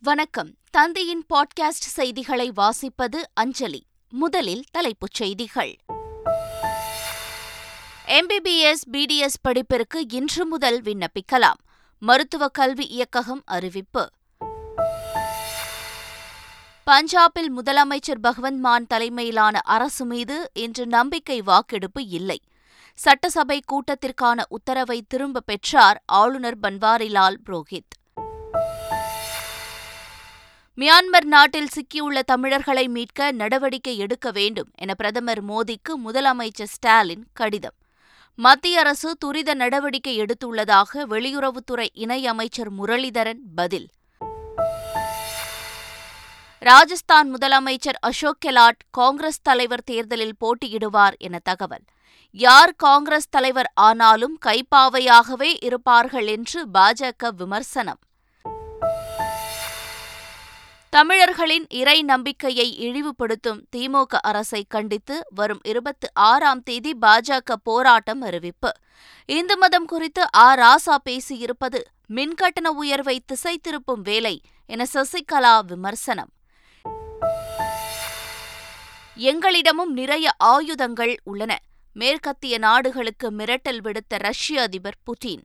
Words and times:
வணக்கம். 0.00 0.54
தந்தையின் 0.70 1.26
பாட்காஸ்ட் 1.34 1.68
செய்திகளை 1.68 2.52
வாசிப்பது 2.56 3.22
அஞ்சலி. 3.34 3.86
முதலில் 4.08 4.64
தலைப்புச் 4.70 5.14
செய்திகள். 5.14 5.76
எம்பிபிஎஸ் 8.06 8.84
பிடிஎஸ் 8.92 9.38
படிப்பிற்கு 9.42 10.04
இன்று 10.08 10.46
முதல் 10.46 10.82
விண்ணப்பிக்கலாம். 10.82 11.60
மருத்துவ 11.98 12.48
கல்வி 12.48 12.86
இயக்ககம் 12.86 13.42
அறிவிப்பு. 13.44 14.10
பஞ்சாபில் 16.90 17.50
முதலமைச்சர் 17.56 18.20
பகவந்த் 18.22 18.58
மான் 18.58 18.86
தலைமையிலான 18.86 19.60
அரசு 19.60 20.04
மீது 20.04 20.50
இன்று 20.54 20.86
நம்பிக்கை 20.86 21.40
வாக்கெடுப்பு 21.40 22.06
இல்லை. 22.06 22.40
சட்டசபை 22.94 23.62
கூட்டத்திற்கான 23.66 24.42
உத்தரவை 24.48 25.04
திரும்பப் 25.08 25.46
பெற்றார் 25.46 26.02
ஆளுநர் 26.06 26.58
பன்வாரிலால் 26.58 27.36
புரோஹித். 27.46 28.03
மியான்மர் 30.78 31.24
நாட்டில் 31.24 31.68
சிக்கியுள்ள 31.74 32.20
தமிழர்களை 32.20 32.88
மீட்க 32.88 33.32
நடவடிக்கை 33.32 33.98
எடுக்க 33.98 34.30
வேண்டும் 34.30 34.70
என 34.74 34.94
பிரதமர் 34.94 35.44
மோடிக்கு 35.44 35.92
முதலமைச்சர் 36.04 36.72
ஸ்டாலின் 36.72 37.26
கடிதம். 37.32 37.74
மத்திய 38.34 38.78
அரசு 38.78 39.16
துரித 39.16 39.54
நடவடிக்கை 39.54 40.20
எடுத்துள்ளதாக 40.20 41.04
வெளியுறவுத்துறை 41.10 41.86
இணையமைச்சர் 41.94 42.70
முரளிதரன் 42.78 43.38
பதில். 43.54 43.90
ராஜஸ்தான் 46.58 47.34
முதலமைச்சர் 47.34 48.00
அசோக் 48.00 48.42
கெலாட் 48.46 48.82
காங்கிரஸ் 48.90 49.42
தலைவர் 49.42 49.84
தேர்தலில் 49.84 50.36
போட்டியிடுவார் 50.40 51.16
என 51.18 51.38
தகவல். 51.42 51.84
யார் 52.30 52.74
காங்கிரஸ் 52.76 53.30
தலைவர் 53.30 53.70
ஆனாலும் 53.74 54.38
கைப்பாவையாகவே 54.46 55.56
இருப்பார்கள் 55.64 56.26
என்று 56.26 56.66
பாஜக 56.74 57.28
விமர்சனம். 57.36 57.98
தமிழர்களின் 60.94 61.66
இறை 61.68 62.02
நம்பிக்கையை 62.02 62.78
இழிவுபடுத்தும் 62.78 63.60
திமுக 63.76 64.18
அரசை 64.22 64.64
கண்டித்து 64.68 65.26
வரும் 65.34 65.60
இருபத்தி 65.64 66.08
ஆறாம் 66.12 66.62
தேதி 66.62 66.96
பாஜக 67.02 67.54
போராட்டம் 67.62 68.20
அறிவிப்பு. 68.20 68.72
இந்து 69.26 69.56
மதம் 69.56 69.84
குறித்து 69.84 70.26
ஆ. 70.36 70.56
ராசா 70.56 70.96
பேசியிருப்பது 71.10 71.80
மின்கட்டண 72.14 72.66
உயர்வை 72.66 73.22
திசை 73.26 73.60
திருப்பும் 73.68 74.00
வேலை 74.02 74.40
என 74.66 74.84
சசிகலா 74.94 75.60
விமர்சனம். 75.66 76.32
எங்களிடமும் 79.16 79.92
நிறைய 79.92 80.32
ஆயுதங்கள் 80.36 81.20
உள்ளன. 81.24 81.58
மேற்கத்திய 81.92 82.58
நாடுகளுக்கு 82.58 83.30
மிரட்டல் 83.30 83.80
விடுத்த 83.84 84.08
ரஷ்ய 84.08 84.62
அதிபர் 84.62 84.98
புட்டின். 85.02 85.42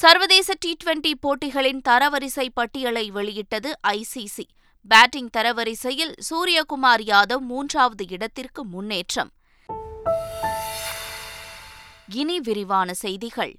சர்வதேச 0.00 0.54
டி 0.58 0.76
டுவெண்டி 0.84 1.12
போட்டிகளின் 1.20 1.80
தரவரிசை 1.88 2.48
பட்டியலை 2.54 3.10
வெளியிட்டது 3.10 3.78
ஐசிசி 3.88 4.44
பேட்டிங் 4.88 5.30
தரவரிசையில் 5.36 6.12
சூரியகுமார் 6.30 7.02
யாதவ் 7.02 7.38
மூன்றாவது 7.38 8.04
இடத்திற்கு 8.08 8.64
முன்னேற்றம். 8.64 9.30
இனி 12.14 12.40
விரிவான 12.40 12.94
செய்திகள். 12.94 13.56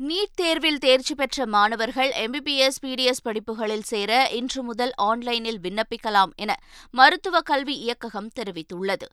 நீட் 0.00 0.34
தேர்வில் 0.34 0.78
தேர்ச்சி 0.78 1.14
பெற்ற 1.14 1.46
மாணவர்கள் 1.46 2.10
எம்பிபிஎஸ் 2.10 2.78
பிடிஎஸ் 2.82 3.22
படிப்புகளில் 3.22 3.82
சேர 3.82 4.28
இன்று 4.32 4.62
முதல் 4.62 4.92
ஆன்லைனில் 4.96 5.60
விண்ணப்பிக்கலாம் 5.60 6.30
என 6.36 6.56
மருத்துவ 6.90 7.40
கல்வி 7.40 7.76
இயக்ககம் 7.76 8.30
தெரிவித்துள்ளது. 8.40 9.06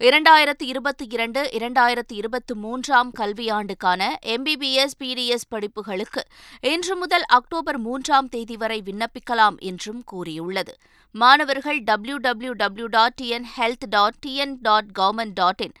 இரண்டாயிரத்து 0.00 0.62
இருபத்தி 0.62 1.06
இரண்டு 1.10 1.50
இரண்டாயிரத்து 1.52 2.12
இருபத்தி 2.12 2.54
மூன்றாம் 2.54 3.10
கல்வியாண்டுக்கான 3.18 4.14
எம்பிபிஎஸ் 4.26 4.94
பிடிஎஸ் 4.98 5.48
படிப்புகளுக்கு 5.50 6.22
இன்று 6.60 6.96
முதல் 6.96 7.22
அக்டோபர் 7.22 7.78
மூன்றாம் 7.78 8.28
தேதி 8.28 8.56
வரை 8.56 8.82
விண்ணப்பிக்கலாம் 8.82 9.58
என்றும் 9.58 10.04
கூறியுள்ளது. 10.04 10.74
மாணவர்கள் 11.10 11.82
W 11.82 12.16
W 12.16 12.52
W 12.52 12.86
dot 12.86 13.18
TN 13.22 13.44
health 13.56 13.88
dot 13.88 14.14
TN 14.26 14.56
dot 14.60 14.90
government 14.98 15.32
dot 15.34 15.60
in 15.60 15.72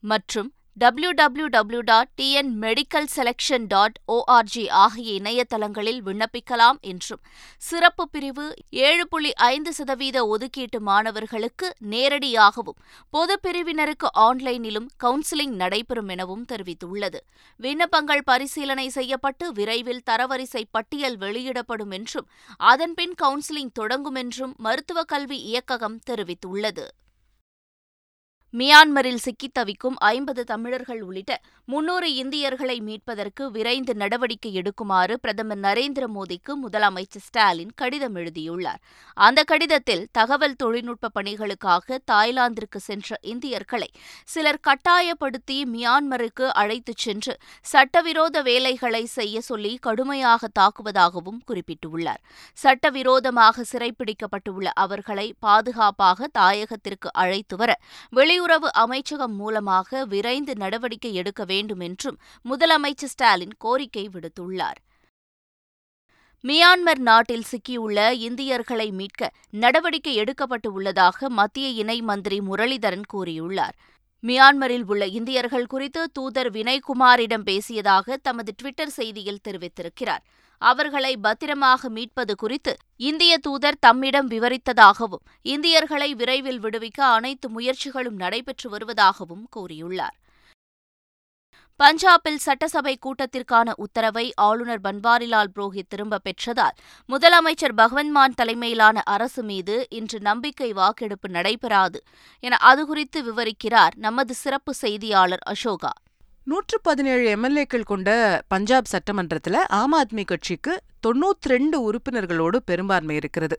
மற்றும் 0.00 0.52
W 0.80 1.10
W 1.10 1.46
W 1.46 1.80
dot 1.80 2.10
TN 2.16 2.50
medical 2.62 3.08
selection 3.14 3.64
dot 3.66 3.96
ORG 4.12 4.68
ஆகிய 4.68 5.08
இணையதளங்களில் 5.20 5.98
விண்ணப்பிக்கலாம் 6.02 6.78
என்றும் 6.80 7.22
சிறப்பு 7.58 8.04
பிரிவு 8.08 8.44
ஏழு 8.70 9.08
புள்ளி 9.08 9.32
ஐந்து 9.48 9.72
சதவீத 9.74 10.26
ஒதுக்கீட்டு 10.26 10.80
மாணவர்களுக்கு 10.80 11.68
நேரடியாகவும் 11.90 12.78
பொது 13.10 13.36
பிரிவினருக்கு 13.42 14.10
ஆன்லைனிலும் 14.18 14.88
கவுன்சிலிங் 15.04 15.56
நடைபெறும் 15.62 16.08
எனவும் 16.08 16.46
தெரிவித்துள்ளது. 16.52 17.20
விண்ணப்பங்கள் 17.60 18.24
பரிசீலனை 18.24 18.88
செய்யப்பட்டு 18.88 19.52
விரைவில் 19.52 20.02
தரவரிசை 20.10 20.64
பட்டியல் 20.70 21.18
வெளியிடப்படும் 21.18 21.90
என்றும் 21.90 22.30
அதன்பின் 22.70 23.14
கவுன்சிலிங் 23.22 23.74
தொடங்கும் 23.74 24.14
என்றும் 24.14 24.54
மருத்துவக் 24.58 25.08
கல்வி 25.08 25.40
இயக்ககம் 25.42 26.00
தெரிவித்துள்ளது. 26.10 26.86
மியான்மரில் 28.58 29.14
சிக்கித் 29.14 29.54
தவிக்கும் 29.54 29.96
ஐம்பது 29.96 30.44
தமிழர்கள் 30.44 31.02
உள்ளிட்ட 31.02 31.40
முன்னூறு 31.64 32.14
இந்தியர்களை 32.14 32.80
மீட்பதற்கு 32.80 33.50
விரைந்து 33.50 33.94
நடவடிக்கை 33.94 34.60
எடுக்குமாறு 34.60 35.14
பிரதமர் 35.14 35.58
நரேந்திர 35.58 36.06
மோடிக்கு 36.14 36.52
முதலமைச்சர் 36.68 37.24
ஸ்டாலின் 37.26 37.70
கடிதம் 37.74 38.14
எழுதியுள்ளார். 38.14 38.80
அந்த 39.14 39.42
கடிதத்தில் 39.42 40.08
தகவல் 40.12 40.56
தொழில்நுட்ப 40.56 41.10
பணிகளுக்காக 41.14 41.98
தாய்லாந்திற்கு 42.12 42.76
சென்ற 42.76 43.18
இந்தியர்களை 43.20 43.90
சிலர் 44.24 44.60
கட்டாயப்படுத்தி 44.60 45.62
மியான்மருக்கு 45.72 46.48
அழைத்துச் 46.48 46.96
சென்று 46.96 47.38
சட்டவிரோத 47.60 48.42
வேலைகளை 48.42 49.04
செய்ய 49.04 49.40
சொல்லி 49.40 49.78
கடுமையாக 49.80 50.48
தாக்குவதாகவும் 50.60 51.40
குறிப்பிட்டுள்ளார். 51.46 52.20
சட்டவிரோதமாக 52.52 53.64
சிறைப்பிடிக்கப்பட்டுள்ள 53.72 54.64
அவர்களை 54.74 55.34
பாதுகாப்பாக 55.38 56.28
தாயகத்திற்கு 56.38 57.08
அழைத்து 57.12 57.56
வர 57.56 57.78
வெளி 58.10 58.38
வெளியுறவு 58.40 58.68
அமைச்சகம் 58.72 59.34
மூலமாக 59.34 60.04
விரைந்து 60.04 60.56
நடவடிக்கை 60.56 61.14
எடுக்க 61.14 61.44
வேண்டும் 61.44 61.80
என்றும் 61.80 62.18
முதலமைச்சர் 62.44 63.10
ஸ்டாலின் 63.12 63.54
கோரிக்கை 63.58 64.08
விடுத்துள்ளார். 64.12 64.78
மியான்மர் 66.44 67.00
நாட்டில் 67.00 67.44
சிக்கியுள்ள 67.50 68.10
இந்தியர்களை 68.10 68.90
மீட்க 68.90 69.30
நடவடிக்கை 69.50 70.14
எடுக்கப்பட்டு 70.16 70.68
உள்ளதாக 70.72 71.28
மத்திய 71.28 71.68
இணை 71.68 72.02
மந்திரி 72.02 72.38
முரளிதரன் 72.40 73.06
கூறியுள்ளார். 73.14 73.76
மியான்மரில் 74.22 74.84
உள்ள 74.86 75.06
இந்தியர்கள் 75.06 75.66
குறித்து 75.66 76.02
தூதர் 76.12 76.50
வினய்குமாரிடம் 76.50 77.44
பேசியதாக 77.44 78.16
தமது 78.22 78.52
டுவிட்டர் 78.62 78.96
செய்தியில் 78.96 79.42
தெரிவித்திருக்கிறார். 79.48 80.24
அவர்களை 80.62 81.16
பத்திரமாக 81.16 81.88
மீட்பது 81.88 82.34
குறித்து 82.36 82.76
இந்திய 82.96 83.38
தூதர் 83.38 83.78
தம்மிடம் 83.80 84.30
விவரித்ததாகவும் 84.30 85.24
இந்தியர்களை 85.42 86.14
விரைவில் 86.14 86.60
விடுவிக்க 86.64 87.00
அனைத்து 87.00 87.48
முயற்சிகளும் 87.48 88.16
நடைபெற்று 88.16 88.70
வருவதாகவும் 88.70 89.46
கூறியுள்ளார். 89.56 90.16
பஞ்சாபில் 91.80 92.36
சட்டசபை 92.36 92.98
கூட்டத்திற்கான 93.06 93.72
உத்தரவை 93.76 94.32
ஆளுநர் 94.34 94.80
பன்வாரிலால் 94.80 95.50
புரோஹித் 95.54 95.88
திரும்பப் 95.88 96.24
பெற்றதால் 96.24 96.76
முதலமைச்சர் 97.08 97.74
பகவந்த் 97.76 98.10
மான் 98.10 98.36
தலைமையிலான 98.36 99.02
அரசு 99.04 99.42
மீது 99.42 99.86
இன்று 99.90 100.20
நம்பிக்கை 100.20 100.72
வாக்கெடுப்பு 100.72 101.28
நடைபெறாது 101.28 102.00
என 102.40 102.56
அது 102.56 102.86
குறித்து 102.86 103.20
விவரிக்கிறார் 103.22 103.96
நமது 103.96 104.34
சிறப்பு 104.34 104.74
செய்தியாளர் 104.82 105.44
அசோகா. 105.50 105.92
நூற்று 106.50 106.76
பதினேழு 106.86 107.24
எம்எல்ஏக்கள் 107.36 107.90
கொண்ட 107.90 108.10
பஞ்சாப் 108.52 108.92
சட்டமன்றத்தில் 108.92 109.58
ஆம் 109.80 109.94
ஆத்மி 109.98 110.22
கட்சிக்கு 110.30 110.72
தொண்ணூத்தி 111.06 111.50
ரெண்டு 111.52 111.76
உறுப்பினர்களோடு 111.86 112.56
பெரும்பான்மை 112.68 113.14
இருக்கிறது. 113.20 113.56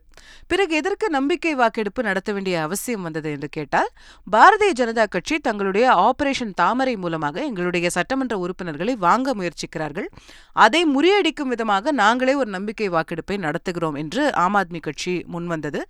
பிறகு 0.50 0.72
எதற்கு 0.80 1.06
நம்பிக்கை 1.14 1.52
வாக்கெடுப்பு 1.60 2.00
நடத்த 2.08 2.30
வேண்டிய 2.32 2.56
அவசியம் 2.66 3.04
வந்தது 3.06 3.28
என்று 3.36 3.48
கேட்டால் 3.56 3.88
பாரதிய 4.34 4.72
ஜனதா 4.80 5.04
கட்சி 5.14 5.36
தங்களுடைய 5.38 5.86
ஆபரேஷன் 6.06 6.52
தாமரை 6.60 6.94
மூலமாக 7.04 7.40
எங்களுடைய 7.48 7.90
சட்டமன்ற 7.96 8.36
உறுப்பினர்களை 8.44 8.94
வாங்க 9.06 9.34
முயற்சிக்கிறார்கள். 9.40 10.08
அதை 10.56 10.82
முறியடிக்கும் 10.94 11.52
விதமாக 11.54 11.94
நாங்களே 12.02 12.34
ஒரு 12.42 12.50
நம்பிக்கை 12.56 12.90
வாக்கெடுப்பை 12.96 13.38
நடத்துகிறோம் 13.46 13.98
என்று 14.02 14.24
ஆம் 14.44 14.58
ஆத்மி 14.60 14.82
கட்சி 14.88 15.14
முன்வந்தது. 15.34 15.82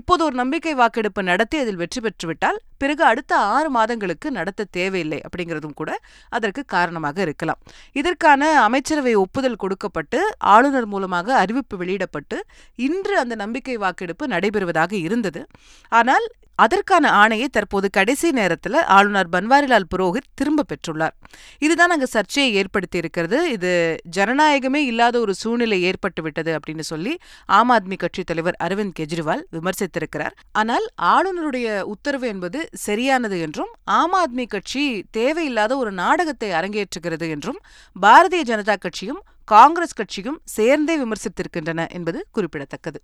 இப்போது 0.00 0.24
ஒரு 0.24 0.36
நம்பிக்கை 0.42 0.74
வாக்கெடுப்பு 0.82 1.24
நடத்தி 1.30 1.58
அதில் 1.64 1.80
வெற்றி 1.84 2.02
பெற்றுவிட்டால் 2.06 2.60
பிறகு 2.82 3.02
அடுத்த 3.04 3.32
ஆறு 3.54 3.68
மாதங்களுக்கு 3.70 4.30
நடத்த 4.30 4.68
தேவையில்லை 4.78 5.20
அப்படிங்கிறதும் 5.26 5.78
கூட 5.82 5.92
அதற்கு 6.46 6.64
காரணமாக 6.76 7.20
இருக்கலாம். 7.26 7.60
இதற்கான 8.00 8.42
அமைச்சரவை 8.68 9.14
ஒப்புதல் 9.24 9.60
கொடுக்கப்பட்டு 9.62 10.18
ஆளுநர் 10.54 10.90
மூலமாக 10.94 11.34
அறிவிப்பு 11.42 11.76
வெளியிடப்பட்டு 11.82 12.38
இன்று 12.88 13.14
அந்த 13.24 13.34
நம்பிக்கை 13.44 13.76
வாக்கெடுப்பு 13.84 14.26
நடைபெறுவதாக 14.34 14.92
இருந்தது. 15.06 15.42
ஆனால் 16.00 16.26
அதற்கான 16.64 17.10
ஆணையை 17.22 17.48
தற்போது 17.56 17.90
கடைசி 17.90 18.28
நேரத்தில் 18.30 18.78
ஆளுநர் 18.96 19.28
பன்வாரிலால் 19.28 19.86
புரோஹித் 19.94 20.30
திரும்ப 20.34 20.64
பெற்றுள்ளார். 20.70 21.14
இதுதான் 21.58 21.92
அங்கே 21.94 22.08
சர்ச்சையை 22.14 22.54
ஏற்படுத்தி 22.60 22.98
இருக்கிறது. 22.98 23.38
இது 23.50 23.72
ஜனநாயகமே 24.16 24.82
இல்லாத 24.90 25.20
ஒரு 25.20 25.34
சூழ்நிலை 25.34 25.78
ஏற்பட்டு 25.82 26.22
விட்டது 26.22 26.52
அப்படின்னு 26.58 26.86
சொல்லி 26.92 27.12
ஆம் 27.58 27.70
ஆத்மி 27.70 27.96
கட்சி 27.96 28.24
தலைவர் 28.24 28.56
அரவிந்த் 28.64 28.96
கெஜ்ரிவால் 29.00 29.44
விமர்சித்திருக்கிறார். 29.56 30.34
ஆனால் 30.52 30.86
ஆளுநருடைய 31.14 31.80
உத்தரவு 31.94 32.26
என்பது 32.26 32.68
சரியானது 32.86 33.38
என்றும் 33.40 33.72
ஆம் 34.00 34.16
ஆத்மி 34.22 34.46
கட்சி 34.46 34.84
தேவையில்லாத 35.10 35.76
ஒரு 35.76 35.92
நாடகத்தை 36.02 36.50
அரங்கேற்றுகிறது 36.50 37.28
என்றும் 37.28 37.60
பாரதிய 38.02 38.44
ஜனதா 38.52 38.76
கட்சியும் 38.78 39.22
காங்கிரஸ் 39.44 39.98
கட்சியும் 39.98 40.40
சேர்ந்தே 40.56 40.96
விமர்சித்திருக்கின்றன 40.98 41.88
என்பது 41.90 42.18
குறிப்பிடத்தக்கது. 42.32 43.00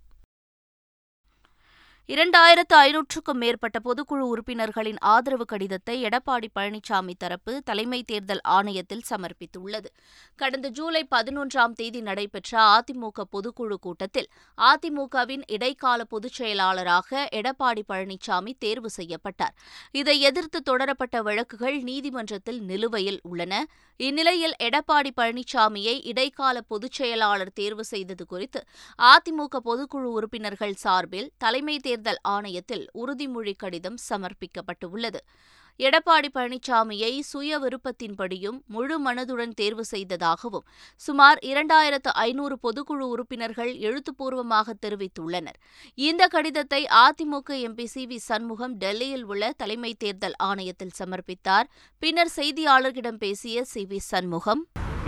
இரண்டாயிரத்து 2.09 2.75
ஐநூற்றுக்கும் 2.77 3.39
மேற்பட்ட 3.41 3.79
பொதுக்குழு 3.83 4.23
உறுப்பினர்களின் 4.31 4.97
ஆதரவு 4.99 5.45
கடிதத்தை 5.45 6.03
எடப்பாடி 6.03 6.47
பழனிசாமி 6.55 7.13
தரப்பு 7.17 7.61
தலைமை 7.63 8.03
தேர்தல் 8.03 8.41
ஆணையத்தில் 8.47 9.03
சமர்ப்பித்துள்ளது. 9.09 9.89
கடந்த 10.35 10.67
ஜூலை 10.67 11.07
பதினொன்றாம் 11.15 11.71
தேதி 11.71 12.01
நடைபெற்ற 12.01 12.59
அதிமுக 12.73 13.23
பொதுக்குழு 13.31 13.77
கூட்டத்தில் 13.79 14.27
அதிமுகவின் 14.57 15.43
இடைக்கால 15.47 16.03
பொதுச் 16.03 16.31
செயலாளராக 16.31 17.29
எடப்பாடி 17.31 17.83
பழனிசாமி 17.93 18.53
தேர்வு 18.59 18.89
செய்யப்பட்டார். 18.89 19.55
இதை 19.91 20.19
எதிர்த்து 20.21 20.61
தொடரப்பட்ட 20.61 21.21
வழக்குகள் 21.21 21.81
நீதிமன்றத்தில் 21.81 22.61
நிலுவையில் 22.61 23.19
உள்ளன. 23.23 23.65
இந்நிலையில் 23.97 24.55
எடப்பாடி 24.63 25.11
பழனிசாமியை 25.21 25.95
இடைக்கால 26.03 26.61
பொதுச் 26.61 26.91
செயலாளர் 26.91 27.53
தேர்வு 27.53 27.83
செய்தது 27.83 28.25
குறித்து 28.25 28.63
அதிமுக 29.01 29.63
பொதுக்குழு 29.65 30.11
உறுப்பினர்கள் 30.17 30.73
சார்பில் 30.73 31.31
தலைமை 31.37 31.79
தேர்தல் 31.93 32.23
ஆணையத்தில் 32.35 32.85
உறுதிமொழி 33.01 33.55
கடிதம் 33.63 33.99
சமர்ப்பிக்கப்பட்டுள்ளது. 34.09 35.21
எடப்பாடி 35.79 36.29
பழனிசாமியை 36.33 37.11
சுய 37.29 37.59
விருப்பத்தின்படியும் 37.61 38.57
முழு 38.73 38.95
மனதுடன் 39.05 39.53
தேர்வு 39.59 39.83
செய்ததாகவும் 39.91 40.65
சுமார் 41.05 41.39
இரண்டாயிரத்து 41.51 42.11
ஐநூறு 42.25 42.55
பொதுக்குழு 42.65 43.05
உறுப்பினர்கள் 43.13 43.71
எழுத்துப்பூர்வமாக 43.87 44.75
தெரிவித்துள்ளனர். 44.85 45.57
இந்த 46.07 46.27
கடிதத்தை 46.35 46.81
AIADMK 47.03 47.57
MP 47.67 47.87
C 47.93 48.03
V 48.11 48.19
Shanmugam 48.29 48.75
டெல்லியில் 48.83 49.25
உள்ள 49.31 49.51
தலைமை 49.63 49.91
தேர்தல் 50.03 50.37
ஆணையத்தில் 50.49 50.95
சமர்ப்பித்தார். 50.99 51.67
பின்னர் 52.03 52.33
செய்தியாளர்களிடம் 52.37 53.19
பேசிய 53.25 53.65
சி 53.73 53.83
வி 53.91 54.01
சண்முகம் 54.11 54.63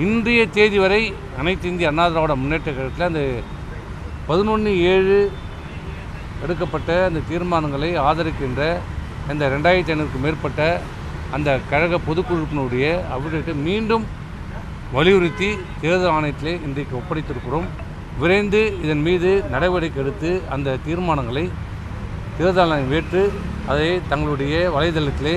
இன்றைய 0.07 0.41
தேதி 0.57 0.79
வரை 0.85 1.03
அனைத்து 1.41 1.67
இந்திய 1.73 1.91
அண்ணா 1.93 2.07
திராவிட 2.07 2.35
முன்னேற்ற 2.41 2.69
கழகத்தில் 2.71 3.09
அந்த 3.11 3.23
பதினொன்று 4.29 4.71
ஏழு 4.93 5.19
எடுக்கப்பட்ட 6.43 6.91
அந்த 7.07 7.23
தீர்மானங்களை 7.29 7.89
ஆதரிக்கின்ற 8.09 8.61
இந்த 9.33 9.43
ரெண்டாயிரத்தி 9.55 9.91
ஐநூறுக்கும் 9.93 10.25
மேற்பட்ட 10.25 10.61
அந்த 11.35 11.49
கழக 11.71 11.99
பொதுக்குழுப்பினுடைய 12.07 12.85
அவர்களுக்கு 13.15 13.53
மீண்டும் 13.67 14.05
வலியுறுத்தி 14.95 15.49
தேர்தல் 15.81 16.13
ஆணையத்திலே 16.15 16.53
இன்றைக்கு 16.67 16.93
ஒப்படைத்திருக்கிறோம். 16.99 17.67
விரைந்து 18.21 18.61
இதன் 18.83 19.03
மீது 19.07 19.29
நடவடிக்கை 19.53 19.99
எடுத்து 20.03 20.29
அந்த 20.55 20.77
தீர்மானங்களை 20.85 21.45
தேர்தல் 22.37 22.71
ஆணையம் 22.75 22.93
ஏற்று 22.99 23.23
அதை 23.71 23.89
தங்களுடைய 24.11 24.55
வலைதளத்திலே 24.75 25.35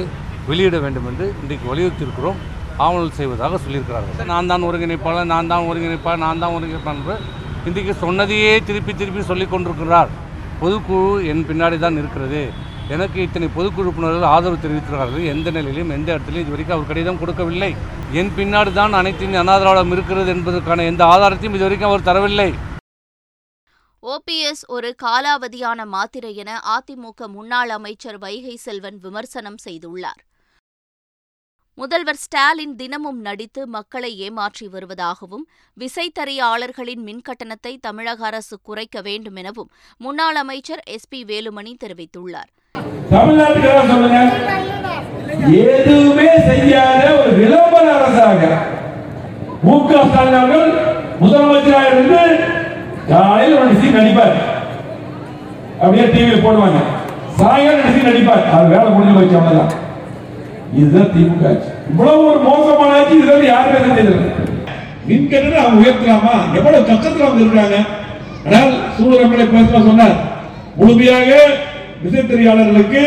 வெளியிட 0.50 0.76
வேண்டும் 0.84 1.08
என்று 1.10 1.26
இன்றைக்கு 1.42 1.66
வலியுறுத்தியிருக்கிறோம். 1.72 2.38
ஆவணல் 2.86 3.16
செய்வதாக 3.18 3.58
சொல்லியிருக்கிறார்கள். 3.64 4.30
நான் 4.32 4.50
தான் 4.52 4.66
ஒருங்கிணைப்பாளர் 4.68 5.30
நான் 5.34 5.50
தான் 5.52 5.66
ஒருங்கிணைப்பாளர் 5.70 6.24
நான் 6.26 6.42
தான் 6.42 6.54
ஒருங்கிணைப்பாளர் 6.56 7.00
என்று 7.00 7.16
இன்றைக்கு 7.68 7.94
சொன்னதையே 8.04 8.52
திருப்பி 8.68 8.92
திருப்பி 9.00 9.22
சொல்லிக் 9.30 9.52
கொண்டிருக்கிறார் 9.52 10.10
பொதுக்குழு 10.62 11.12
என் 11.32 11.46
பின்னாடி 11.50 11.78
தான் 11.84 11.98
இருக்கிறது. 12.02 12.42
எனக்கு 12.94 13.18
இத்தனை 13.26 13.46
பொதுக்குழு 13.56 13.84
உறுப்பினர்கள் 13.84 14.30
ஆதரவு 14.34 14.62
தெரிவித்திருக்கிறார்கள். 14.62 15.24
எந்த 15.32 15.48
நிலையிலும் 15.56 15.92
எந்த 15.96 16.08
இடத்துலையும் 16.14 16.46
இதுவரைக்கும் 16.46 16.76
அவர் 16.76 16.90
கடிதம் 16.90 17.20
கொடுக்கவில்லை. 17.22 17.70
என் 18.20 18.32
பின்னாடி 18.38 18.72
தான் 18.78 18.98
அனைத்தின் 19.00 19.36
இந்திய 19.40 19.84
இருக்கிறது 19.96 20.30
என்பதற்கான 20.36 20.86
எந்த 20.92 21.04
ஆதாரத்தையும் 21.14 21.58
இதுவரைக்கும் 21.58 21.90
அவர் 21.90 22.08
தரவில்லை. 22.08 22.50
ஓபிஎஸ் 24.02 24.64
ஒரு 24.74 24.90
காலாவதியான 25.04 25.86
மாத்திரை 25.96 26.32
என 26.42 26.50
அதிமுக 26.76 27.28
முன்னாள் 27.36 27.72
அமைச்சர் 27.78 28.18
வைகை 28.24 28.56
செல்வன் 28.66 28.98
விமர்சனம் 29.04 29.60
செய்துள்ளார். 29.66 30.22
முதல்வர் 31.80 32.20
ஸ்டாலின் 32.22 32.72
தினமும் 32.78 33.18
நடித்து 33.26 33.62
மக்களை 33.74 34.08
ஏமாற்றி 34.26 34.66
வருவதாகவும் 34.72 35.44
விசைத்தறியாளர்களின் 35.76 37.02
மின்கட்டணத்தை 37.08 37.72
தமிழக 37.86 38.24
அரசு 38.28 38.56
குறைக்க 38.68 39.00
வேண்டும் 39.08 39.36
எனவும் 39.42 39.70
முன்னாள் 40.04 40.38
அமைச்சர் 40.42 40.82
எஸ் 40.94 41.08
பி 41.12 41.20
வேலுமணி 41.30 41.72
தெரிவித்துள்ளார். 41.84 42.50
எதுவுமே 45.68 46.28
செய்யாத 46.50 47.04
ஒரு 47.20 47.30
விளம்பர 47.40 47.86
அரசாக 47.96 48.42
மு 49.66 49.76
க 49.88 50.04
ஸ்டாலின் 50.10 50.38
அவர்கள் 50.42 50.68
முதலமைச்சராக 51.22 51.90
இருந்து 51.94 52.22
காலையில் 53.12 53.58
ஒரு 53.62 53.74
சீன் 53.80 53.98
நடிப்பார் 53.98 54.38
அப்படியே 55.80 56.06
டிவியில் 56.14 56.46
போடுவாங்க. 56.46 56.80
சாயங்காலம் 57.40 57.84
ரெண்டு 57.88 58.08
நடிப்பார் 58.10 58.48
அது 58.56 58.74
வேலை 58.74 58.88
முடிஞ்சு 58.94 59.16
போச்சு 59.18 59.38
அவ்வளவுதான். 59.40 59.74
இதுதான் 60.76 61.12
திமுக 61.14 61.44
ஆட்சி. 61.50 61.70
இவ்வளவு 61.90 62.26
ஒரு 62.30 62.40
மோசமான 62.48 62.96
ஆட்சி 62.98 63.14
இதெல்லாம் 63.16 63.36
வந்து 63.36 63.52
யாருமே 63.52 63.78
செஞ்சதில்லை 63.84 64.28
மின்கட்டணம் 65.08 65.62
அவங்க 65.62 65.80
உயர்த்தலாமா? 65.82 66.34
எவ்வளவு 66.58 66.88
கஷ்டத்தில் 66.90 67.26
அவங்க 67.26 67.44
இருக்காங்க 67.44 67.76
ஆனால் 68.46 68.72
சூழலமலை 68.96 69.46
பேசுற 69.54 69.80
சொன்னார் 69.88 70.16
முழுமையாக 70.78 71.30
விசைத்தறியாளர்களுக்கு 72.02 73.02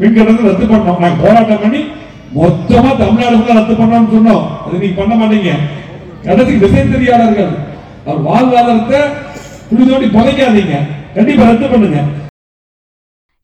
மின்கட்டணத்தை 0.00 0.44
ரத்து 0.48 0.66
பண்ணோம் 0.72 1.02
நாங்கள் 1.04 1.22
போராட்டம் 1.24 1.62
பண்ணி 1.64 1.82
மொத்தமா 2.38 2.90
தமிழ்நாடு 3.00 3.36
ஃபுல்லா 3.38 3.58
ரத்து 3.58 3.74
பண்ணோம்னு 3.80 4.14
சொன்னோம். 4.16 4.44
அது 4.64 4.80
நீங்க 4.82 4.96
பண்ண 5.00 5.14
மாட்டீங்க. 5.20 5.52
கடைசி 6.26 6.54
விசைத்தறியாளர்கள் 6.64 7.52
அவர் 8.06 8.26
வாழ்வாதாரத்தை 8.28 9.00
துணி 9.68 9.84
தோண்டி 9.90 10.08
புதைக்காதீங்க. 10.16 10.76
கண்டிப்பா 11.16 11.48
ரத்து 11.50 11.66
பண்ணுங்க. 11.74 12.00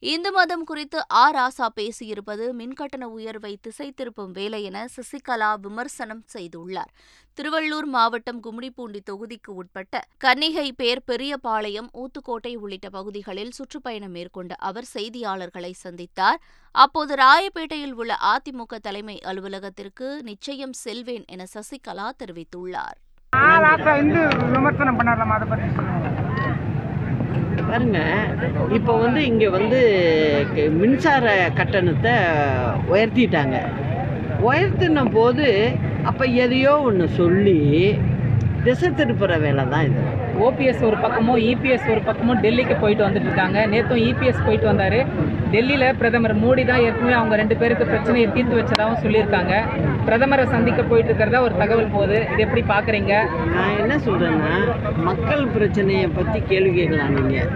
இந்து 0.03 0.31
மதம் 0.33 0.63
குறித்து 0.65 0.99
ஆ 1.13 1.23
ராசா 1.37 1.67
பேசியிருப்பது 1.79 2.45
மின்கட்டண 2.59 3.05
உயர்வை 3.17 3.51
திசை 3.61 3.89
திருப்பும் 3.97 4.31
வேலை 4.33 4.61
என 4.69 4.85
சசிகலா 4.95 5.51
விமர்சனம் 5.65 6.23
செய்துள்ளார். 6.35 6.93
திருவள்ளூர் 7.39 7.89
மாவட்டம் 7.95 8.41
கும்மிடிப்பூண்டி 8.47 9.01
தொகுதிக்கு 9.11 9.51
உட்பட்ட 9.61 10.01
கன்னிகை 10.25 10.69
பேர் 10.77 11.03
பெரியபாளையம் 11.11 11.91
ஊத்துக்கோட்டை 12.03 12.53
உள்ளிட்ட 12.63 12.89
பகுதிகளில் 12.89 13.53
சுற்றுப்பயணம் 13.59 14.15
மேற்கொண்ட 14.17 14.55
அவர் 14.55 14.89
செய்தியாளர்களை 14.95 15.73
சந்தித்தார். 15.85 16.41
அப்போது 16.75 17.15
ராயப்பேட்டையில் 17.25 17.95
உள்ள 17.95 18.17
அதிமுக 18.33 18.81
தலைமை 18.89 19.19
அலுவலகத்திற்கு 19.33 20.09
நிச்சயம் 20.31 20.75
செல்வேன் 20.85 21.25
என 21.27 21.45
சசிகலா 21.55 22.09
தெரிவித்துள்ளார். 22.23 22.99
விமர்சனம் 24.55 24.99
பண்ணலாமா 25.01 25.35
அதை 25.39 25.49
பற்றி 25.49 25.69
பாருங்க. 27.69 28.01
இப்போ 28.77 28.93
வந்து 29.03 29.21
இங்கே 29.31 29.49
வந்து 29.49 29.81
மின்சார 30.81 31.35
கட்டணத்தை 31.59 32.15
உயர்த்திட்டாங்க. 32.93 33.59
உயர்த்தின 34.49 35.05
போது 35.13 35.49
அப்போ 36.11 36.25
எதையோ 36.45 36.75
ஒன்று 36.89 37.07
சொல்லி 37.21 37.59
திசை 38.65 38.89
திருப்புற 38.99 39.35
வேலை 39.45 39.63
தான் 39.73 39.85
இது. 39.89 40.01
ஓபிஎஸ் 40.47 40.83
ஒரு 40.89 40.97
பக்கமும் 41.05 41.39
இபிஎஸ் 41.51 41.87
ஒரு 41.93 42.01
பக்கமும் 42.09 42.41
டெல்லிக்கு 42.45 42.75
போயிட்டு 42.83 43.03
வந்துட்டு 43.07 43.29
இருக்காங்க 43.29 43.59
நேற்றும் 43.73 44.03
இபிஎஸ் 44.09 44.43
போயிட்டு 44.47 44.67
வந்தார். 44.71 44.99
டெல்லியில் 45.55 45.97
பிரதமர் 46.01 46.35
மோடி 46.43 46.63
தான் 46.71 46.83
ஏற்கனவே 46.87 47.15
அவங்க 47.19 47.35
ரெண்டு 47.41 47.55
பேருக்கு 47.61 47.85
பிரச்சனையை 47.93 48.27
தீர்த்து 48.35 48.59
வச்சதாகவும் 48.59 49.03
சொல்லியிருக்காங்க. 49.05 49.55
பிரதமரை 50.07 50.45
சந்திக்க 50.55 50.81
போயிட்டு 50.91 51.11
இருக்கிறதா 51.11 51.41
ஒரு 51.47 51.55
தகவல் 51.63 51.93
போகுது. 51.97 52.19
இது 52.33 52.45
எப்படி 52.47 52.65
பார்க்குறீங்க 52.73 53.15
நான் 53.57 53.77
என்ன 53.83 53.97
சொல்கிறேன்னா 54.09 54.55
மக்கள் 55.09 55.45
பிரச்சனையை 55.57 56.09
பற்றி 56.19 56.41
கேள்வி 56.53 56.73
கேட்கலாம் 56.81 57.17
நீங்கள் 57.19 57.49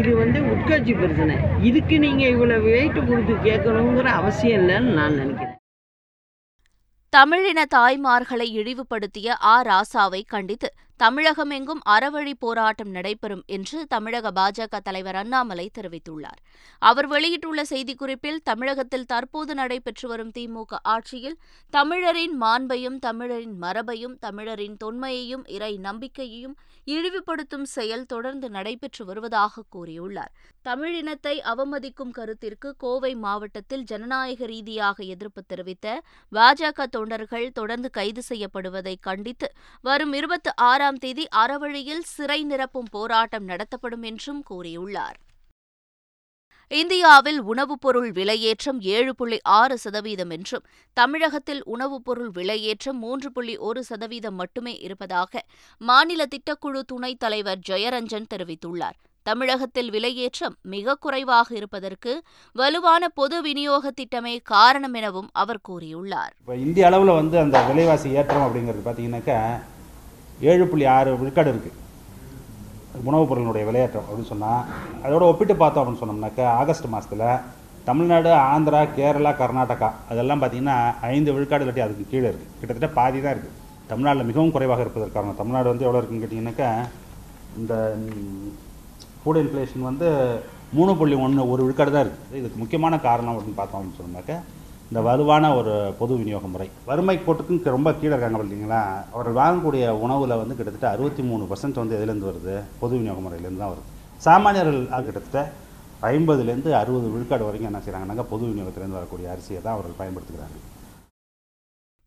இது 0.00 0.10
வந்து 0.22 0.40
உட்கட்சி 0.54 0.94
பிரச்சனை. 1.02 1.36
இதுக்கு 1.70 1.98
நீங்கள் 2.06 2.32
இவ்வளோ 2.34 2.58
வெயிட் 2.70 2.98
கொடுத்து 3.10 3.36
கேட்கணுங்கிற 3.48 4.10
அவசியம் 4.22 4.58
இல்லைன்னு 4.62 4.98
நான் 5.00 5.18
நினைக்கிறேன். 5.22 5.47
தமிழின 7.12 7.64
தாய்மார்களை 7.74 8.46
இழிவுபடுத்திய 8.52 9.36
ஆ. 9.42 9.62
ராசாவை 9.62 10.26
கண்டித்து 10.26 10.68
தமிழகமெங்கும் 11.00 11.80
அறவழி 11.88 12.34
போராட்டம் 12.38 12.90
நடைபெறும் 12.90 13.42
என்று 13.46 13.86
தமிழக 13.86 14.30
பாஜக 14.30 14.80
தலைவர் 14.82 15.14
அண்ணாமலை 15.14 15.70
தெரிவித்துள்ளார். 15.78 16.40
அவர் 16.82 17.06
வெளியிட்டுள்ள 17.06 17.64
செய்திக்குறிப்பில் 17.70 18.40
தமிழகத்தில் 18.42 19.04
தற்போது 19.04 19.54
நடைபெற்று 19.54 20.08
வரும் 20.08 20.32
திமுக 20.38 20.78
ஆட்சியில் 20.82 21.38
தமிழரின் 21.72 22.42
மாண்பையும் 22.42 22.98
தமிழரின் 22.98 23.56
மரபையும் 23.58 24.18
தமிழரின் 24.18 24.76
தொன்மையையும் 24.84 25.44
இறை 25.46 25.76
நம்பிக்கையையும் 25.78 26.56
இழிவுபடுத்தும் 26.92 27.66
செயல் 27.76 28.04
தொடர்ந்து 28.06 28.46
நடைபெற்று 28.50 29.04
வருவதாக 29.04 29.64
கூறியுள்ளார். 29.74 30.32
தமிழினத்தை 30.64 31.34
அவமதிக்கும் 31.52 32.12
கருத்திற்கு 32.12 32.68
கோவை 32.76 33.12
மாவட்டத்தில் 33.14 33.84
ஜனநாயக 33.84 34.46
ரீதியாக 34.46 35.04
எதிர்ப்பு 35.04 35.42
தெரிவித்த 35.42 36.02
பாஜக 36.32 36.86
தொண்டர்கள் 36.90 37.48
தொடர்ந்து 37.52 37.90
கைது 37.90 38.22
செய்யப்படுவதை 38.28 38.94
கண்டித்து 39.00 39.50
வரும் 39.80 40.12
இருபத்தி 40.12 40.50
ஆறாம் 40.70 40.96
தேதி 40.96 41.26
அறவழியில் 41.36 42.04
சிறை 42.16 42.40
நிரப்பும் 42.44 42.90
போராட்டம் 42.90 43.44
நடத்தப்படும் 43.44 44.02
என்றும் 44.02 44.42
கூறியுள்ளார். 44.50 45.18
இந்தியாவில் 46.70 47.38
உணவுப் 47.42 47.80
பொருள் 47.80 48.12
விலையேற்றம் 48.12 48.80
ஏழு 48.80 49.14
புள்ளி 49.14 49.38
ஆறு 49.42 49.78
சதவீதம் 49.78 50.30
என்றும் 50.30 50.64
தமிழகத்தில் 50.96 51.62
உணவுப் 51.64 52.04
பொருள் 52.04 52.30
விலையேற்றம் 52.30 52.98
மூன்று 52.98 53.32
புள்ளி 53.32 53.56
ஒரு 53.58 53.84
சதவீதம் 53.84 54.34
மட்டுமே 54.34 54.74
இருப்பதாக 54.76 55.42
மாநில 55.80 56.26
திட்டக்குழு 56.34 56.80
துணைத் 56.86 57.18
தலைவர் 57.18 57.62
ஜெயரஞ்சன் 57.68 58.28
தெரிவித்துள்ளார். 58.34 58.98
தமிழகத்தில் 59.22 59.90
விலையேற்றம் 59.90 60.54
மிக 60.62 60.94
குறைவாக 60.94 61.48
இருப்பதற்கு 61.54 62.12
வலுவான 62.56 63.08
பொது 63.08 63.42
விநியோக 63.42 63.92
திட்டமே 64.00 64.36
காரணம் 64.42 64.94
எனவும் 64.94 65.28
அவர் 65.32 65.64
கூறியுள்ளார். 65.68 66.32
இப்போ 66.40 66.56
இந்திய 66.66 66.86
அளவில் 66.86 67.18
வந்து 67.20 67.38
அந்த 67.38 67.62
விலைவாசி 67.62 68.10
ஏற்றம் 68.12 68.46
அப்படிங்கிறது 68.46 68.86
பார்த்தீங்கன்னாக்கா 68.86 69.40
ஏழு 70.40 70.66
புள்ளி 70.66 70.84
ஆறு 70.84 71.16
விழுக்காடு 71.16 71.52
இருக்குது 71.52 71.76
உணவுப் 73.04 73.28
பொருளினுடைய 73.30 73.64
விளையாட்டம் 73.66 74.04
அப்படின்னு 74.04 74.32
சொன்னால் 74.32 74.62
அதோட 75.04 75.22
ஒப்பிட்டு 75.30 75.54
பார்த்தோம் 75.56 75.82
அப்படின்னு 75.82 76.02
சொன்னோம்னாக்கா 76.02 76.44
ஆகஸ்ட் 76.60 76.88
மாதத்தில் 76.88 77.26
தமிழ்நாடு 77.84 78.30
ஆந்திரா 78.48 78.80
கேரளா 78.96 79.32
கர்நாடகா 79.32 79.88
அதெல்லாம் 80.10 80.40
பார்த்திங்கன்னா 80.40 80.76
ஐந்து 81.08 81.32
விழுக்காடு 81.32 81.64
இல்லாட்டி 81.64 81.84
அதுக்கு 81.84 82.04
கீழே 82.10 82.26
இருக்குது 82.28 82.52
கிட்டத்தட்ட 82.60 82.90
பாதி 82.94 83.20
தான் 83.20 83.34
இருக்குது 83.34 83.56
தமிழ்நாட்டில் 83.88 84.28
மிகவும் 84.30 84.50
குறைவாக 84.50 84.84
இருப்பதற்கு 84.84 85.14
காரணம். 85.14 85.36
தமிழ்நாடு 85.36 85.68
வந்து 85.68 85.86
எவ்வளோ 85.86 86.00
இருக்குன்னு 86.00 86.24
கேட்டிங்கனாக்கா 86.24 86.70
இந்த 87.56 87.74
ஃபுட் 89.20 89.40
இன்ஃப்ளேஷன் 89.42 89.88
வந்து 89.90 90.08
மூணு 90.72 90.92
புள்ளி 90.96 91.16
ஒன்று 91.16 91.48
ஒரு 91.52 91.60
விழுக்காடு 91.62 91.90
தான் 91.90 92.04
இருக்குது 92.04 92.38
இதுக்கு 92.40 92.58
முக்கியமான 92.58 92.94
காரணம் 93.00 93.32
அப்படின்னு 93.32 93.60
பார்த்தோம் 93.60 93.80
அப்படின்னு 93.80 94.00
சொன்னாக்கா 94.02 94.36
இந்த 94.90 95.00
வலுவான 95.06 95.46
ஒரு 95.58 95.72
பொது 95.98 96.12
விநியோக 96.18 96.46
முறை. 96.52 96.66
வறுமை 96.88 97.14
கோட்டுக்கும் 97.24 97.58
ரொம்ப 97.74 97.90
கீழே 97.94 98.12
இருக்காங்க 98.12 98.38
பார்த்தீங்களா? 98.38 98.82
அவர்கள் 99.14 99.38
வாங்கக்கூடிய 99.40 99.90
உணவில் 100.04 100.40
வந்து 100.42 100.56
கிட்டத்தட்ட 100.58 100.88
அறுபத்தி 100.94 101.22
மூணு 101.30 101.42
பர்சன்ட் 101.50 101.80
வந்து 101.80 101.96
எதுலேருந்து 101.98 102.28
வருது? 102.30 102.54
பொது 102.82 102.94
விநியோக 102.98 103.20
முறையிலேருந்து 103.24 103.62
தான் 103.62 103.72
வருது. 103.72 103.88
சாமானியர்கள் 104.26 104.80
கிட்டத்தட்ட 105.08 105.42
ஐம்பதுலேருந்து 106.12 106.70
அறுபது 106.80 107.06
விழுக்காடு 107.14 107.46
வரைக்கும் 107.48 107.70
என்ன 107.70 107.82
செய்கிறாங்கன்னாக்கா 107.84 108.26
பொது 108.32 108.44
விநியோகத்திலேருந்து 108.48 108.98
வரக்கூடிய 108.98 109.28
அரிசியை 109.34 109.60
தான் 109.66 109.76
அவர்கள் 109.76 110.00
பயன்படுத்துகிறாங்க 110.00 110.58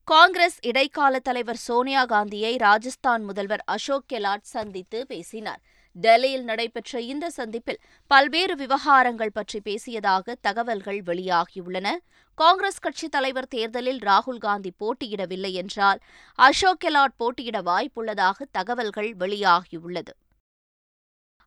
காங்கிரஸ் 0.07 0.57
இடைக்கால 0.69 1.19
தலைவர் 1.27 1.59
சோனியா 1.67 2.01
காந்தியை 2.13 2.53
ராஜஸ்தான் 2.67 3.23
முதல்வர் 3.29 3.63
அசோக் 3.75 4.07
கெலாட் 4.13 4.51
சந்தித்து 4.55 4.99
பேசினார். 5.11 5.61
டெல்லியில் 5.95 6.43
நடைபெற்ற 6.43 7.01
இந்த 7.01 7.29
சந்திப்பில் 7.29 7.81
பல்வேறு 8.07 8.55
விவகாரங்கள் 8.55 9.33
பற்றி 9.33 9.61
பேசியதாக 9.65 10.35
தகவல்கள் 10.41 11.01
வெளியாகியுள்ளன. 11.01 11.87
காங்கிரஸ் 12.35 12.79
கட்சித் 12.79 13.11
தலைவர் 13.11 13.47
தேர்தலில் 13.47 13.99
ராகுல் 13.99 14.37
காந்தி 14.37 14.73
போட்டியிடவில்லை 14.79 15.51
என்றால் 15.51 15.99
அசோக் 16.35 16.83
கெலாட் 16.83 17.17
போட்டியிட 17.17 17.61
வாய்ப்புள்ளதாக 17.61 18.45
தகவல்கள் 18.51 19.11
வெளியாகியுள்ளது. 19.15 20.13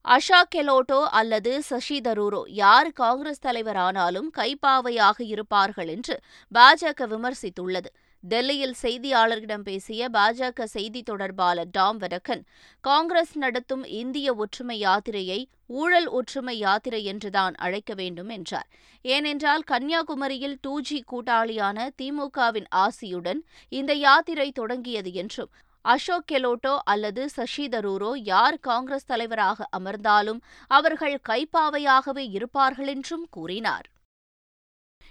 அஷா 0.05 0.41
கெலோட்டோ 0.55 0.99
அல்லது 1.11 1.63
சசி 1.63 2.01
தரூரோ 2.01 2.43
யார் 2.47 2.91
காங்கிரஸ் 2.93 3.41
தலைவர் 3.41 3.77
ஆனாலும் 3.77 4.33
கைப்பாவையாக 4.37 5.19
இருப்பார்கள் 5.19 5.89
என்று 5.89 6.21
பாஜக 6.55 7.07
விமர்சித்துள்ளது. 7.13 7.91
டெல்லியில் 8.25 8.77
செய்தியாளர்களிடம் 8.83 9.65
பேசிய 9.65 10.09
பாஜக 10.13 10.65
செய்தி 10.65 11.03
தொடர்பாளர் 11.03 11.73
டாம் 11.73 11.99
வடக்கன் 12.01 12.43
காங்கிரஸ் 12.81 13.35
நடத்தும் 13.37 13.85
இந்திய 13.85 14.35
ஒற்றுமை 14.35 14.77
யாத்திரையை 14.83 15.41
ஊழல் 15.67 16.09
ஒற்றுமை 16.09 16.59
யாத்திரை 16.59 17.05
என்றுதான் 17.05 17.55
அழைக்க 17.55 17.95
வேண்டும் 17.95 18.29
என்றார். 18.29 18.69
ஏனென்றால் 19.03 19.63
கன்னியாகுமரியில் 19.71 20.57
டூ 20.61 20.81
ஜி 20.81 21.05
கூட்டாளியான 21.13 21.89
திமுகவின் 22.03 22.69
ஆசியுடன் 22.77 23.43
இந்த 23.69 23.95
யாத்திரை 23.95 24.49
தொடங்கியது 24.53 25.13
என்றும் 25.13 25.53
அசோக் 25.85 26.29
கெலோட்டோ 26.33 26.75
அல்லது 26.85 27.29
சசி 27.29 27.67
தரூரோ 27.67 28.13
யார் 28.23 28.59
காங்கிரஸ் 28.59 29.07
தலைவராக 29.07 29.67
அமர்ந்தாலும் 29.79 30.41
அவர்கள் 30.71 31.17
கைப்பாவையாகவே 31.29 32.25
இருப்பார்கள் 32.31 32.87
என்றும் 32.87 33.27
கூறினார். 33.31 33.89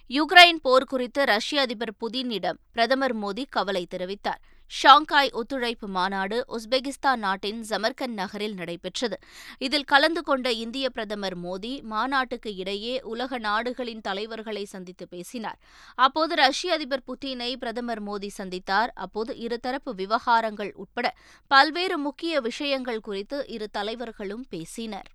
யுக்ரைன் 0.09 0.57
போர் 0.61 0.85
குறித்து 0.85 1.25
ரஷ்ய 1.25 1.61
அதிபர் 1.61 1.93
புதினிடம் 1.99 2.57
பிரதமர் 2.71 3.15
மோடி 3.17 3.43
கவலை 3.49 3.87
தெரிவித்தார். 3.95 4.41
ஷாங்காய் 4.67 5.29
ஒத்துழைப்பு 5.31 5.87
மாநாடு 5.87 6.45
உஸ்பெகிஸ்தான் 6.47 7.15
நாட்டின் 7.15 7.65
ஜமர்கன் 7.69 8.13
நகரில் 8.13 8.53
நடைபெற்றது. 8.53 9.17
இதில் 9.57 9.83
கலந்து 9.83 10.23
கொண்ட 10.23 10.51
இந்திய 10.51 10.89
பிரதமர் 10.89 11.37
மோடி 11.43 11.81
மாநாட்டுக்கு 11.81 12.55
இடையே 12.55 13.01
உலக 13.01 13.37
நாடுகளின் 13.37 14.01
தலைவர்களை 14.01 14.65
சந்தித்து 14.65 15.07
பேசினார். 15.07 15.59
அப்போது 15.95 16.35
ரஷ்ய 16.35 16.73
அதிபர் 16.73 17.07
புட்டினை 17.07 17.55
பிரதமர் 17.55 18.03
மோடி 18.03 18.29
சந்தித்தார். 18.37 18.87
அப்போது 18.93 19.33
இருதரப்பு 19.33 19.93
விவகாரங்கள் 19.95 20.73
உட்பட 20.73 21.15
பல்வேறு 21.47 21.97
முக்கிய 21.97 22.41
விஷயங்கள் 22.41 22.99
குறித்து 22.99 23.47
இரு 23.47 23.69
தலைவர்களும் 23.71 24.45
பேசினர். 24.49 25.09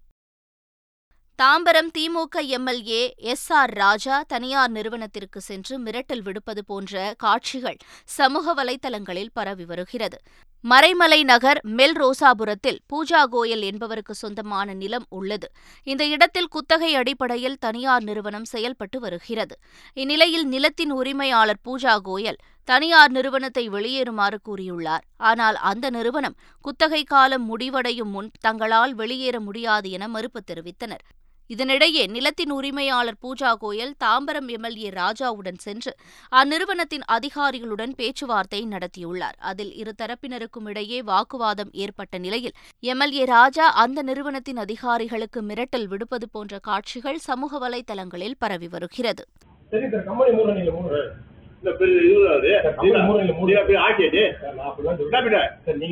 Tambaram 1.39 1.91
DMK 1.97 2.41
MLA 2.57 3.03
S 3.33 3.45
R 3.53 3.73
Raja 3.73 4.15
தனியார் 4.23 4.71
நிறுவனத்திற்கு 4.71 5.41
சென்று 5.41 5.75
மிரட்டல் 5.79 6.23
விடுப்பது 6.23 6.63
போன்ற 6.65 7.13
காட்சிகள் 7.17 7.77
சமூக 8.05 8.55
வலைதளங்களில் 8.55 9.31
பரவி 9.33 9.65
வருகிறது. 9.65 10.19
மறைமலை 10.65 11.25
நகர் 11.25 11.61
மெல் 11.79 11.95
ரோசாபுரத்தில் 12.01 12.79
பூஜா 12.93 13.21
கோயல் 13.35 13.63
என்பவருக்கு 13.63 14.15
சொந்தமான 14.15 14.75
நிலம் 14.75 15.07
உள்ளது. 15.09 15.49
இந்த 15.83 16.07
இடத்தில் 16.07 16.49
குத்தகை 16.49 16.91
அடிப்படையில் 16.95 17.57
தனியார் 17.59 18.03
நிறுவனம் 18.03 18.45
செயல்பட்டு 18.45 19.01
வருகிறது. 19.01 19.57
இந்நிலையில் 19.95 20.47
நிலத்தின் 20.47 20.93
உரிமையாளர் 20.93 21.63
பூஜா 21.69 21.95
கோயல் 22.09 22.41
தனியார் 22.65 23.11
நிறுவனத்தை 23.11 23.65
வெளியேறுமாறு 23.69 24.41
கூறியுள்ளார். 24.49 25.07
ஆனால் 25.17 25.55
அந்த 25.71 25.91
நிறுவனம் 25.91 26.37
குத்தகை 26.65 27.05
காலம் 27.05 27.47
முடிவடையும் 27.51 28.13
முன் 28.17 28.33
தங்களால் 28.41 28.95
வெளியேற 28.95 29.41
முடியாது 29.41 29.91
என 29.91 30.09
மறுப்பு 30.09 30.43
தெரிவித்தனர். 30.51 31.07
இதனிடையே 31.51 32.03
நிலத்தின் 32.15 32.53
உரிமையாளர் 32.53 33.19
பூஜா 33.23 33.51
கோயல் 33.61 33.93
தாம்பரம் 34.05 34.49
எம்எல்ஏ 34.57 34.91
ராஜாவுடன் 34.99 35.61
சென்று 35.67 35.93
அந்நிறுவனத்தின் 36.33 37.05
அதிகாரிகளுடன் 37.17 37.95
பேச்சுவார்த்தை 38.01 38.61
நடத்தியுள்ளார். 38.75 39.37
அதில் 39.51 39.73
இருதரப்பினருக்கும் 39.83 40.69
இடையே 40.73 40.99
வாக்குவாதம் 41.03 41.73
ஏற்பட்ட 41.85 42.19
நிலையில் 42.19 42.57
எம்எல்ஏ 42.93 43.25
ராஜா 43.35 43.67
அந்த 43.85 44.03
நிறுவனத்தின் 44.03 44.63
அதிகாரிகளுக்கு 44.67 45.43
மிரட்டல் 45.43 45.89
விடுப்பது 45.89 46.29
போன்ற 46.31 46.59
காட்சிகள் 46.69 47.21
சமூக 47.29 47.59
வலைதளங்களில் 47.65 48.39
பரவி 48.39 48.69
வருகிறது. 48.69 49.25
நீங்க 49.73 49.89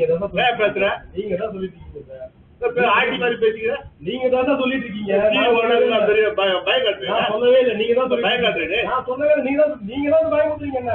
தான் 0.06 0.20
தான் 1.42 1.52
சொல்லிட்டு 1.52 2.35
மாதிரி 2.60 3.36
பேசிக்கிற 3.42 3.74
நீங்க 4.06 4.26
தான் 4.34 4.46
சார் 4.48 4.60
சொல்லிட்டு 4.60 4.86
இருக்கீங்க 4.86 5.14
நான் 5.32 5.56
சொல்லவே 7.32 7.58
இல்லை. 7.62 7.74
நீங்க 7.80 7.94
தான். 7.94 8.08
நான் 8.88 9.06
சொல்லவே 9.08 9.34
நீங்க 9.46 9.60
தான் 9.62 9.82
நீங்க 9.90 10.08
தான் 10.14 10.32
பயமுறுத்துறீங்க 10.34 10.80
என்ன? 10.82 10.94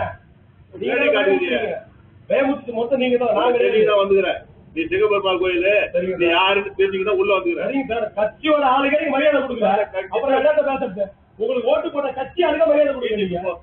நீங்க 0.74 0.96
தான் 0.96 1.14
காட்டுறீங்க? 1.16 1.50
பயமுறுத்துறீங்க. 1.50 1.80
பயமுறுத்து 2.30 2.78
மொத்தம் 2.80 3.02
நீங்க 3.04 3.18
தான். 3.24 3.36
நான் 3.40 3.56
கிடையாது. 3.58 3.84
தான் 3.92 4.02
வந்துக்கிறேன் 4.02 4.40
நீ 4.76 4.82
சிங்கப்பெருமாள் 4.92 5.42
கோயிலு 5.42 5.74
நீ. 6.20 6.28
யாருன்னு 6.36 6.78
தெரிஞ்சுக்கிட்டா 6.78 7.16
உள்ள 7.22 7.32
வந்துக்கிறேன் 7.38 7.68
சரிங்க 7.70 7.94
சார். 7.94 8.08
கட்சியோட 8.20 8.64
ஆளுகை 8.76 9.02
மரியாதை 9.16 9.40
அப்புறம் 10.14 10.36
பேசுறது? 10.70 11.06
உங்களுக்கு 11.40 11.70
ஓட்டு 11.74 11.92
போட்ட 11.94 12.10
கட்சி 12.20 12.42
ஆளுங்க 12.48 12.66
மரியாதை 12.72 12.92
கொடுக்குறீங்க 12.94 13.54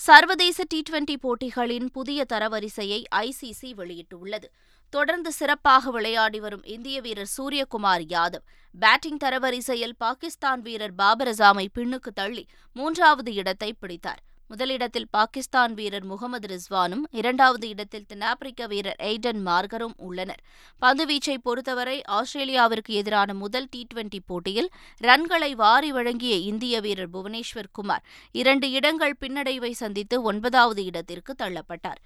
சர்வதேச 0.00 0.58
டி 0.72 0.78
டுவெண்டி 0.88 1.14
போட்டிகளின் 1.22 1.86
புதிய 1.94 2.20
தரவரிசையை 2.32 2.98
ஐசிசி 3.20 3.68
வெளியிட்டுள்ளது. 3.78 4.48
தொடர்ந்து 4.90 5.32
சிறப்பாக 5.32 5.90
விளையாடி 5.90 6.40
வரும் 6.40 6.64
இந்திய 6.64 7.00
வீரர் 7.00 7.32
சூரியகுமார் 7.36 8.04
யாதவ். 8.14 8.46
பேட்டிங் 8.74 9.20
தரவரிசையில் 9.24 9.98
பாகிஸ்தான் 9.98 10.60
வீரர் 10.60 10.94
பாபர் 10.94 11.28
அசாமை 11.28 11.66
பின்னுக்கு 11.74 12.12
தள்ளி 12.14 12.46
மூன்றாவது 12.72 13.32
இடத்தை 13.34 13.72
பிடித்தார். 13.72 14.22
முதலிடத்தில் 14.48 15.06
பாகிஸ்தான் 15.10 15.72
வீரர் 15.74 16.04
முகமது 16.04 16.46
ரிஸ்வானும் 16.52 17.02
இரண்டாவது 17.10 17.68
இடத்தில் 17.68 18.04
தென்னாப்பிரிக்க 18.06 18.66
வீரர் 18.66 19.00
எய்டன் 19.02 19.40
மார்கரும் 19.46 19.96
உள்ளனர். 19.96 20.42
பந்துவீச்சை 20.82 21.36
பொறுத்தவரை 21.42 22.02
ஆஸ்திரேலியாவிற்கு 22.18 22.92
எதிரான 22.94 23.34
முதல் 23.34 23.66
டி 23.70 23.86
டுவெண்டி 23.94 24.20
போட்டியில் 24.26 24.70
ரன்களை 25.00 25.50
வாரி 25.52 25.92
வழங்கிய 25.92 26.36
இந்திய 26.50 26.80
வீரர் 26.80 27.10
புவனேஸ்வர் 27.10 27.72
குமார் 27.72 28.04
இரண்டு 28.32 28.70
இடங்கள் 28.70 29.16
பின்னடைவை 29.20 29.70
சந்தித்து 29.70 30.22
ஒன்பதாவது 30.22 30.84
இடத்திற்கு 30.84 31.34
தள்ளப்பட்டார். 31.42 32.00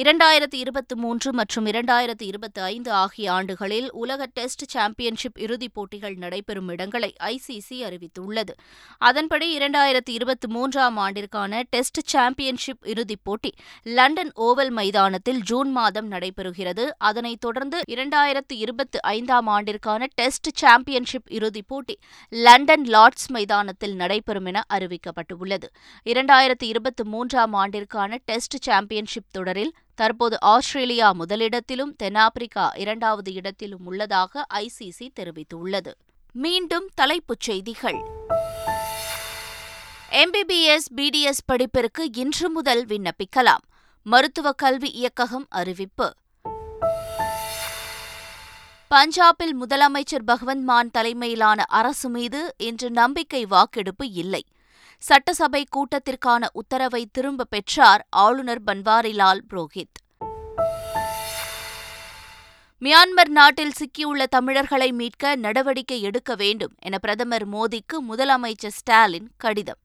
இரண்டாயிரத்தி 0.00 0.54
இருபத்தி 0.54 0.94
மூன்று 0.94 1.32
மற்றும் 1.32 1.66
இரண்டாயிரத்தி 1.66 2.22
இருபத்தி 2.22 2.60
ஐந்து 2.60 2.90
ஆகிய 2.90 3.32
ஆண்டுகளில் 3.32 3.90
உலக 3.92 4.26
டெஸ்ட் 4.26 4.64
சாம்பியன்ஷிப் 4.68 5.38
இறுதிப் 5.38 5.74
போட்டிகள் 5.74 6.14
நடைபெறும் 6.14 6.68
இடங்களை 6.68 7.14
ஐசிசி 7.24 7.78
அறிவித்துள்ளது. 7.78 8.50
அதன்படி 8.98 9.58
இரண்டாயிரத்தி 9.58 10.08
இருபத்தி 10.08 10.48
மூன்றாம் 10.48 10.98
ஆண்டிற்கான 10.98 11.62
டெஸ்ட் 11.70 12.00
சாம்பியன்ஷிப் 12.06 12.84
இறுதிப் 12.84 13.22
போட்டி 13.22 13.52
லண்டன் 13.82 14.32
ஓவல் 14.36 14.70
மைதானத்தில் 14.70 15.40
ஜூன் 15.42 15.70
மாதம் 15.70 16.10
நடைபெறுகிறது. 16.10 16.90
அதனைத் 16.98 17.40
தொடர்ந்து 17.40 17.80
இரண்டாயிரத்து 17.90 18.56
இருபத்தி 18.56 19.00
ஐந்தாம் 19.00 19.48
ஆண்டிற்கான 19.48 20.06
டெஸ்ட் 20.14 20.48
சாம்பியன்ஷிப் 20.54 21.30
இறுதிப் 21.30 21.68
போட்டி 21.68 21.98
லண்டன் 22.28 22.86
லார்ட்ஸ் 22.86 23.28
மைதானத்தில் 23.28 23.96
நடைபெறும் 23.96 24.44
என 24.44 24.64
அறிவிக்கப்பட்டுள்ளது. 24.74 25.64
இரண்டாயிரத்தி 26.04 26.68
இருபத்தி 26.74 27.04
மூன்றாம் 27.04 27.54
ஆண்டிற்கான 27.54 28.18
டெஸ்ட் 28.24 28.60
சாம்பியன்ஷிப் 28.60 29.32
தொடரில் 29.32 29.74
தற்போது 29.96 30.40
ஆஸ்திரேலியா 30.40 31.14
முதலிடத்திலும் 31.14 31.96
தென்னாப்பிரிக்கா 31.96 32.72
இரண்டாவது 32.76 33.32
இடத்திலும் 33.32 33.86
உள்ளதாக 33.86 34.46
ஐசிசி 34.54 35.08
தெரிவித்துள்ளது. 35.20 35.92
மீண்டும் 36.32 36.88
தலைப்புச் 36.94 37.40
செய்திகள். 37.40 37.96
எம்பிபிஎஸ் 40.10 40.86
பிடிஎஸ் 40.96 41.42
படிப்பிற்கு 41.46 42.08
இன்று 42.12 42.50
முதல் 42.50 42.86
விண்ணப்பிக்கலாம். 42.86 43.64
மருத்துவக் 44.02 44.58
கல்வி 44.58 44.90
இயக்ககம் 44.90 45.46
அறிவிப்பு. 45.48 46.14
பஞ்சாபில் 48.90 49.52
முதலமைச்சர் 49.60 50.22
பகவந்த் 50.26 50.62
மான் 50.62 50.90
தலைமையிலான 50.90 51.64
அரசு 51.68 52.08
மீது 52.08 52.54
இன்று 52.58 52.90
நம்பிக்கை 52.90 53.44
வாக்கெடுப்பு 53.44 54.10
இல்லை. 54.10 54.44
சட்டசபை 54.98 55.66
கூட்டத்திற்கான 55.70 56.44
உத்தரவை 56.52 57.08
திரும்ப 57.12 57.44
பெற்றார் 57.44 58.06
ஆளுநர் 58.10 58.62
பன்வாரிலால் 58.62 59.40
புரோஹித். 59.50 59.98
மியான்மர் 62.80 63.28
நாட்டில் 63.28 63.72
சிக்கியுள்ள 63.78 64.24
தமிழர்களை 64.24 64.92
மீட்க 64.92 65.36
நடவடிக்கை 65.36 66.00
எடுக்க 66.02 66.34
வேண்டும் 66.34 66.74
என 66.78 66.98
பிரதமர் 66.98 67.48
மோடிக்கு 67.48 67.98
முதலமைச்சர் 68.08 68.76
ஸ்டாலின் 68.78 69.30
கடிதம். 69.36 69.78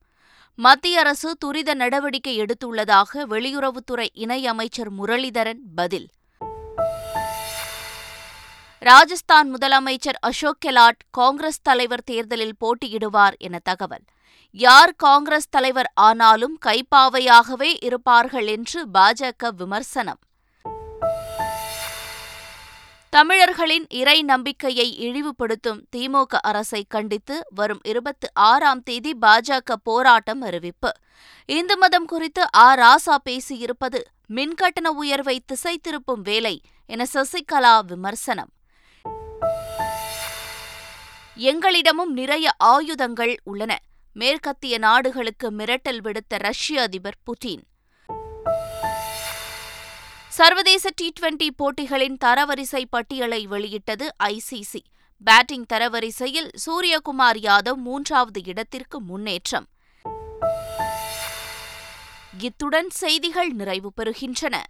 மத்திய 0.54 0.98
அரசு 0.98 1.36
துரித 1.36 1.74
நடவடிக்கை 1.74 2.40
எடுத்துள்ளதாக 2.40 3.12
வெளியுறவுத்துறை 3.14 4.06
இணையமைச்சர் 4.14 4.90
முரளிதரன் 4.98 5.58
பதில். 5.74 6.08
ராஜஸ்தான் 8.78 9.54
முதலமைச்சர் 9.54 10.18
அசோக் 10.20 10.58
கெலாட் 10.66 11.02
காங்கிரஸ் 11.10 11.62
தலைவர் 11.62 12.04
தேர்தலில் 12.04 12.56
போட்டியிடுவார் 12.60 13.36
என 13.36 13.58
தகவல். 13.58 14.04
யார் 14.54 14.94
காங்கிரஸ் 14.94 15.48
தலைவர் 15.48 15.92
ஆனாலும் 15.94 16.58
கைப்பாவையாகவே 16.66 17.84
இருப்பார்கள் 17.84 18.46
என்று 18.46 18.86
பாஜக 18.94 19.48
விமர்சனம். 19.56 20.18
தமிழர்களின் 23.10 23.86
இறை 23.88 24.22
நம்பிக்கையை 24.22 24.98
இழிவுபடுத்தும் 24.98 25.88
திமுக 25.96 26.26
அரசை 26.26 26.84
கண்டித்து 26.88 27.46
வரும் 27.54 27.80
இருபத்தி 27.82 28.28
ஆறாம் 28.34 28.82
தேதி 28.82 29.16
பாஜக 29.20 29.72
போராட்டம் 29.82 30.40
அறிவிப்பு. 30.40 30.92
இந்து 31.46 31.78
மதம் 31.78 32.04
குறித்து 32.04 32.46
ஆ. 32.54 32.76
ராசா 32.76 33.16
பேசியிருப்பது 33.30 34.00
மின்கட்டண 34.30 34.86
உயர்வை 34.86 35.42
திசை 35.46 35.80
திருப்பும் 35.88 36.22
வேலை 36.22 36.60
என 36.86 37.06
சசிகலா 37.14 37.84
விமர்சனம். 37.86 38.52
எங்களிடமும் 41.36 42.12
நிறைய 42.12 42.52
ஆயுதங்கள் 42.58 43.40
உள்ளன. 43.44 43.78
மேற்கத்திய 44.14 44.78
நாடுகளுக்கு 44.78 45.50
மிரட்டல் 45.50 46.00
விடுத்த 46.04 46.28
ரஷ்ய 46.28 46.82
அதிபர் 46.82 47.16
புட்டின். 47.24 47.62
சர்வதேச 50.28 50.90
டி 50.94 51.12
டுவெண்டி 51.20 51.48
போட்டிகளின் 51.56 52.16
தரவரிசை 52.24 52.84
பட்டியலை 52.90 53.46
வெளியிட்டது 53.46 54.08
ஐசிசி 54.24 54.80
பேட்டிங் 55.24 55.64
தரவரிசையில் 55.72 56.50
சூரியகுமார் 56.66 57.36
யாதவ் 57.36 57.74
மூன்றாவது 57.74 58.44
இடத்திற்கு 58.44 59.00
முன்னேற்றம். 59.00 59.66
இத்துடன் 62.38 62.90
செய்திகள் 62.90 63.50
நிறைவு 63.50 63.92
பெறுகின்றன. 63.96 64.62